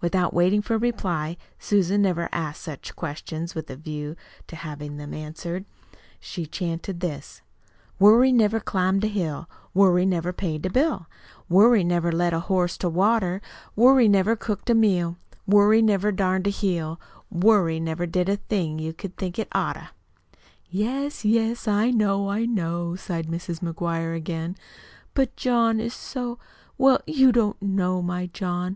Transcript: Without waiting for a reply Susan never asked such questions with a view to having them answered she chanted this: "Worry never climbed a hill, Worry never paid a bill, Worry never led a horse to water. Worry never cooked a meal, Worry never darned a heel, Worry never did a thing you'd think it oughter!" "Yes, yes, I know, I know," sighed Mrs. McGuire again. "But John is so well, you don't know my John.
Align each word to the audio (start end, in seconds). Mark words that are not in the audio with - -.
Without 0.00 0.32
waiting 0.32 0.62
for 0.62 0.76
a 0.76 0.78
reply 0.78 1.36
Susan 1.58 2.00
never 2.00 2.30
asked 2.32 2.62
such 2.62 2.96
questions 2.96 3.54
with 3.54 3.68
a 3.68 3.76
view 3.76 4.16
to 4.46 4.56
having 4.56 4.96
them 4.96 5.12
answered 5.12 5.66
she 6.18 6.46
chanted 6.46 7.00
this: 7.00 7.42
"Worry 7.98 8.32
never 8.32 8.58
climbed 8.58 9.04
a 9.04 9.06
hill, 9.06 9.50
Worry 9.74 10.06
never 10.06 10.32
paid 10.32 10.64
a 10.64 10.70
bill, 10.70 11.08
Worry 11.50 11.84
never 11.84 12.10
led 12.10 12.32
a 12.32 12.40
horse 12.40 12.78
to 12.78 12.88
water. 12.88 13.42
Worry 13.76 14.08
never 14.08 14.34
cooked 14.34 14.70
a 14.70 14.74
meal, 14.74 15.18
Worry 15.46 15.82
never 15.82 16.10
darned 16.10 16.46
a 16.46 16.50
heel, 16.50 16.98
Worry 17.30 17.78
never 17.78 18.06
did 18.06 18.30
a 18.30 18.36
thing 18.38 18.78
you'd 18.78 18.96
think 19.18 19.38
it 19.38 19.46
oughter!" 19.54 19.90
"Yes, 20.70 21.22
yes, 21.22 21.68
I 21.68 21.90
know, 21.90 22.30
I 22.30 22.46
know," 22.46 22.96
sighed 22.96 23.26
Mrs. 23.26 23.60
McGuire 23.60 24.16
again. 24.16 24.56
"But 25.12 25.36
John 25.36 25.80
is 25.80 25.92
so 25.92 26.38
well, 26.78 27.02
you 27.06 27.30
don't 27.30 27.60
know 27.60 28.00
my 28.00 28.28
John. 28.32 28.74